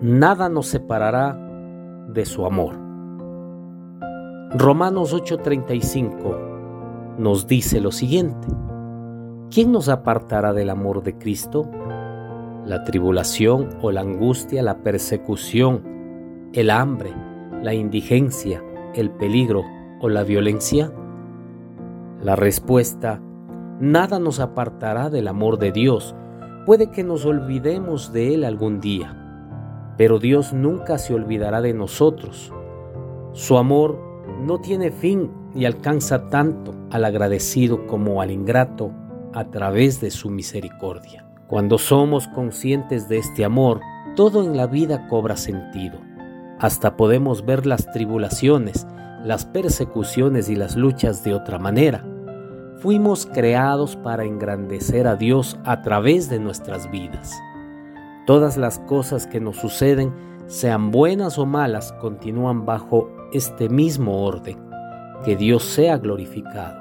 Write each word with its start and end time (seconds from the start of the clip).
nada 0.00 0.48
nos 0.48 0.66
separará 0.66 1.38
de 2.08 2.24
su 2.24 2.46
amor. 2.46 2.74
Romanos 4.56 5.12
8:35 5.12 6.48
nos 7.18 7.46
dice 7.46 7.80
lo 7.80 7.90
siguiente. 7.90 8.48
¿Quién 9.50 9.72
nos 9.72 9.88
apartará 9.88 10.52
del 10.52 10.70
amor 10.70 11.02
de 11.02 11.18
Cristo? 11.18 11.68
La 12.64 12.84
tribulación 12.84 13.70
o 13.82 13.90
la 13.90 14.02
angustia, 14.02 14.62
la 14.62 14.78
persecución, 14.78 15.82
el 16.52 16.70
hambre, 16.70 17.12
la 17.62 17.74
indigencia, 17.74 18.62
el 18.94 19.10
peligro 19.10 19.64
o 20.00 20.08
la 20.08 20.22
violencia? 20.22 20.92
La 22.22 22.36
respuesta, 22.36 23.20
nada 23.80 24.18
nos 24.18 24.38
apartará 24.38 25.10
del 25.10 25.28
amor 25.28 25.58
de 25.58 25.72
Dios. 25.72 26.14
Puede 26.66 26.90
que 26.90 27.02
nos 27.02 27.24
olvidemos 27.24 28.12
de 28.12 28.34
Él 28.34 28.44
algún 28.44 28.80
día, 28.80 29.27
pero 29.98 30.20
Dios 30.20 30.54
nunca 30.54 30.96
se 30.96 31.12
olvidará 31.12 31.60
de 31.60 31.74
nosotros. 31.74 32.52
Su 33.32 33.58
amor 33.58 34.00
no 34.40 34.60
tiene 34.60 34.92
fin 34.92 35.30
y 35.54 35.64
alcanza 35.64 36.28
tanto 36.28 36.74
al 36.90 37.04
agradecido 37.04 37.86
como 37.86 38.22
al 38.22 38.30
ingrato 38.30 38.92
a 39.34 39.50
través 39.50 40.00
de 40.00 40.10
su 40.10 40.30
misericordia. 40.30 41.26
Cuando 41.48 41.78
somos 41.78 42.28
conscientes 42.28 43.08
de 43.08 43.18
este 43.18 43.44
amor, 43.44 43.80
todo 44.14 44.44
en 44.44 44.56
la 44.56 44.66
vida 44.66 45.08
cobra 45.08 45.36
sentido. 45.36 45.98
Hasta 46.60 46.96
podemos 46.96 47.44
ver 47.44 47.66
las 47.66 47.90
tribulaciones, 47.90 48.86
las 49.24 49.46
persecuciones 49.46 50.48
y 50.48 50.56
las 50.56 50.76
luchas 50.76 51.24
de 51.24 51.34
otra 51.34 51.58
manera. 51.58 52.04
Fuimos 52.78 53.26
creados 53.26 53.96
para 53.96 54.24
engrandecer 54.24 55.08
a 55.08 55.16
Dios 55.16 55.58
a 55.64 55.82
través 55.82 56.28
de 56.28 56.38
nuestras 56.38 56.88
vidas. 56.90 57.36
Todas 58.28 58.58
las 58.58 58.78
cosas 58.80 59.26
que 59.26 59.40
nos 59.40 59.56
suceden, 59.56 60.12
sean 60.48 60.90
buenas 60.90 61.38
o 61.38 61.46
malas, 61.46 61.92
continúan 61.92 62.66
bajo 62.66 63.08
este 63.32 63.70
mismo 63.70 64.22
orden. 64.22 64.58
Que 65.24 65.34
Dios 65.34 65.64
sea 65.64 65.96
glorificado. 65.96 66.76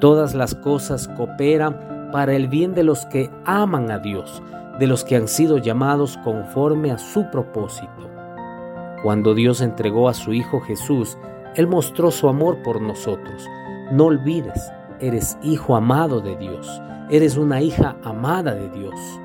Todas 0.00 0.34
las 0.34 0.56
cosas 0.56 1.06
cooperan 1.16 2.10
para 2.10 2.34
el 2.34 2.48
bien 2.48 2.74
de 2.74 2.82
los 2.82 3.06
que 3.06 3.30
aman 3.44 3.92
a 3.92 4.00
Dios, 4.00 4.42
de 4.80 4.88
los 4.88 5.04
que 5.04 5.14
han 5.14 5.28
sido 5.28 5.58
llamados 5.58 6.18
conforme 6.24 6.90
a 6.90 6.98
su 6.98 7.30
propósito. 7.30 8.10
Cuando 9.04 9.34
Dios 9.34 9.60
entregó 9.60 10.08
a 10.08 10.14
su 10.14 10.32
Hijo 10.32 10.58
Jesús, 10.62 11.16
Él 11.54 11.68
mostró 11.68 12.10
su 12.10 12.28
amor 12.28 12.60
por 12.64 12.82
nosotros. 12.82 13.46
No 13.92 14.06
olvides, 14.06 14.72
eres 14.98 15.38
hijo 15.44 15.76
amado 15.76 16.20
de 16.20 16.34
Dios, 16.38 16.82
eres 17.08 17.36
una 17.36 17.60
hija 17.60 17.96
amada 18.02 18.56
de 18.56 18.68
Dios. 18.70 19.21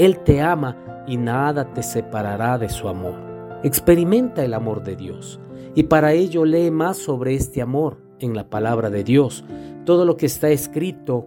Él 0.00 0.20
te 0.20 0.40
ama 0.40 1.04
y 1.06 1.18
nada 1.18 1.74
te 1.74 1.82
separará 1.82 2.56
de 2.56 2.70
su 2.70 2.88
amor. 2.88 3.60
Experimenta 3.62 4.42
el 4.42 4.54
amor 4.54 4.82
de 4.82 4.96
Dios 4.96 5.38
y 5.74 5.82
para 5.82 6.14
ello 6.14 6.46
lee 6.46 6.70
más 6.70 6.96
sobre 6.96 7.34
este 7.34 7.60
amor 7.60 7.98
en 8.18 8.34
la 8.34 8.48
palabra 8.48 8.88
de 8.88 9.04
Dios. 9.04 9.44
Todo 9.84 10.06
lo 10.06 10.16
que 10.16 10.24
está 10.24 10.48
escrito 10.48 11.26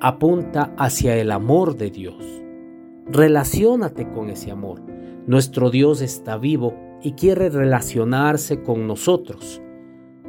apunta 0.00 0.74
hacia 0.76 1.16
el 1.18 1.30
amor 1.30 1.76
de 1.76 1.92
Dios. 1.92 2.16
Relaciónate 3.06 4.10
con 4.10 4.28
ese 4.28 4.50
amor. 4.50 4.82
Nuestro 5.28 5.70
Dios 5.70 6.00
está 6.00 6.36
vivo 6.36 6.74
y 7.04 7.12
quiere 7.12 7.48
relacionarse 7.48 8.60
con 8.64 8.88
nosotros. 8.88 9.62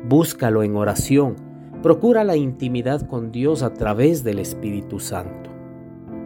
Búscalo 0.08 0.62
en 0.62 0.76
oración. 0.76 1.36
Procura 1.82 2.24
la 2.24 2.36
intimidad 2.36 3.02
con 3.08 3.32
Dios 3.32 3.64
a 3.64 3.74
través 3.74 4.24
del 4.24 4.38
Espíritu 4.38 5.00
Santo. 5.00 5.50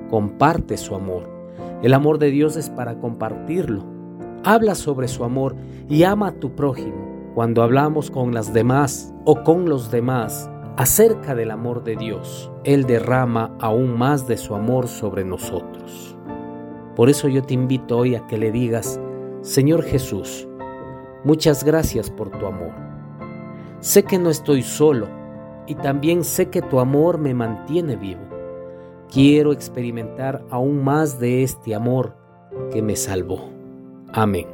Comparte 0.10 0.76
su 0.76 0.96
amor. 0.96 1.35
El 1.82 1.94
amor 1.94 2.20
de 2.20 2.32
Dios 2.32 2.56
es 2.56 2.70
para 2.70 3.00
compartirlo. 3.00 3.84
Habla 4.44 4.76
sobre 4.76 5.08
su 5.08 5.24
amor 5.24 5.56
y 5.90 6.04
ama 6.04 6.28
a 6.30 6.40
tu 6.40 6.56
prójimo 6.56 7.06
cuando 7.36 7.64
hablamos 7.64 8.12
con 8.12 8.34
las 8.34 8.54
demás 8.54 9.14
o 9.26 9.44
con 9.44 9.68
los 9.68 9.92
demás 9.92 10.50
acerca 10.78 11.36
del 11.36 11.52
amor 11.52 11.84
de 11.84 11.98
Dios, 11.98 12.50
Él 12.64 12.86
derrama 12.86 13.58
aún 13.60 13.98
más 13.98 14.26
de 14.26 14.38
su 14.38 14.56
amor 14.56 14.88
sobre 14.88 15.26
nosotros. 15.26 16.18
Por 16.96 17.10
eso 17.10 17.28
yo 17.28 17.44
te 17.44 17.54
invito 17.54 17.98
hoy 17.98 18.16
a 18.16 18.26
que 18.26 18.38
le 18.38 18.54
digas, 18.54 19.02
Señor 19.42 19.84
Jesús, 19.84 20.48
muchas 21.26 21.66
gracias 21.66 22.10
por 22.10 22.30
tu 22.30 22.46
amor. 22.46 22.72
Sé 23.82 24.04
que 24.04 24.18
no 24.18 24.30
estoy 24.30 24.62
solo 24.62 25.10
y 25.68 25.76
también 25.76 26.24
sé 26.24 26.50
que 26.50 26.62
tu 26.62 26.80
amor 26.80 27.18
me 27.18 27.34
mantiene 27.34 27.98
vivo. 27.98 28.22
Quiero 29.12 29.54
experimentar 29.54 30.44
aún 30.50 30.84
más 30.84 31.20
de 31.20 31.44
este 31.44 31.76
amor 31.76 32.18
que 32.72 32.82
me 32.82 32.96
salvó. 32.96 33.50
Amén. 34.14 34.48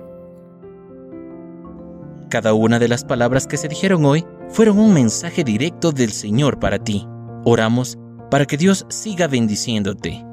Cada 2.29 2.53
una 2.53 2.79
de 2.79 2.87
las 2.87 3.03
palabras 3.03 3.47
que 3.47 3.57
se 3.57 3.67
dijeron 3.67 4.05
hoy 4.05 4.25
fueron 4.49 4.79
un 4.79 4.93
mensaje 4.93 5.43
directo 5.43 5.91
del 5.91 6.11
Señor 6.11 6.59
para 6.59 6.79
ti. 6.79 7.07
Oramos 7.43 7.97
para 8.29 8.45
que 8.45 8.57
Dios 8.57 8.85
siga 8.89 9.27
bendiciéndote. 9.27 10.23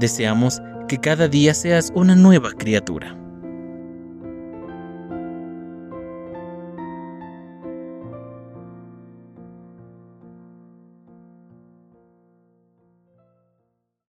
Deseamos 0.00 0.60
que 0.88 0.98
cada 0.98 1.28
día 1.28 1.54
seas 1.54 1.92
una 1.94 2.16
nueva 2.16 2.50
criatura. 2.52 3.19